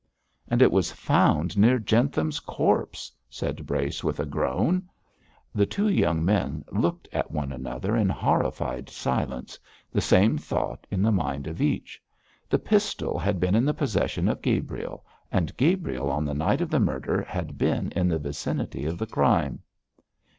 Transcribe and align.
'And 0.47 0.63
it 0.63 0.71
was 0.71 0.91
found 0.91 1.55
near 1.59 1.77
Jentham's 1.77 2.39
corpse,' 2.39 3.11
said 3.29 3.67
Brace, 3.67 4.03
with 4.03 4.19
a 4.19 4.25
groan. 4.25 4.89
The 5.53 5.67
two 5.67 5.89
young 5.89 6.25
men 6.25 6.65
looked 6.71 7.07
at 7.11 7.29
one 7.29 7.51
another 7.51 7.95
in 7.95 8.09
horrified 8.09 8.89
silence, 8.89 9.59
the 9.91 10.01
same 10.01 10.39
thoughts 10.39 10.87
in 10.89 11.03
the 11.03 11.11
mind 11.11 11.45
of 11.45 11.61
each. 11.61 12.01
The 12.49 12.57
pistol 12.57 13.19
had 13.19 13.39
been 13.39 13.53
in 13.53 13.63
the 13.63 13.75
possession 13.75 14.27
of 14.27 14.41
Gabriel; 14.41 15.05
and 15.31 15.55
Gabriel 15.55 16.09
on 16.09 16.25
the 16.25 16.33
night 16.33 16.61
of 16.61 16.71
the 16.71 16.79
murder 16.79 17.21
had 17.21 17.59
been 17.59 17.91
in 17.91 18.07
the 18.07 18.17
vicinity 18.17 18.85
of 18.87 18.97
the 18.97 19.05
crime. 19.05 19.59